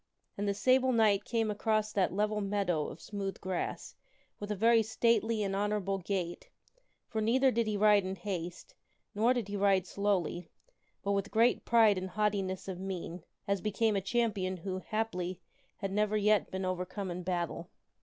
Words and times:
And 0.35 0.47
this 0.47 0.57
Sable 0.57 0.91
Knight 0.91 1.25
came 1.25 1.51
across 1.51 1.93
that 1.93 2.11
level 2.11 2.41
meadow 2.41 2.87
of 2.87 2.99
smooth 2.99 3.39
grass 3.39 3.93
with 4.39 4.49
a 4.49 4.55
very 4.55 4.81
stately 4.81 5.43
and 5.43 5.55
honorable 5.55 5.99
gait; 5.99 6.49
for 7.07 7.21
neither 7.21 7.51
did 7.51 7.67
he 7.67 7.77
ride 7.77 8.03
in 8.03 8.15
haste, 8.15 8.73
nor 9.13 9.31
did 9.31 9.47
he 9.47 9.55
ride 9.55 9.85
slowly, 9.85 10.49
but 11.03 11.11
with 11.11 11.29
great 11.29 11.65
pride 11.65 11.99
and 11.99 12.09
haughtiness 12.09 12.67
of 12.67 12.79
mien, 12.79 13.23
as 13.47 13.61
became 13.61 13.95
a 13.95 14.01
champion 14.01 14.57
who, 14.57 14.79
haply, 14.79 15.39
had 15.75 15.91
never 15.91 16.17
yet 16.17 16.49
been 16.49 16.65
overcome 16.65 17.11
in 17.11 17.21
battle. 17.21 17.69